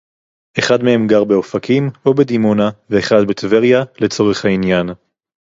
[0.59, 4.87] אחד מהם גר באופקים או בדימונה ואחד בטבריה לצורך העניין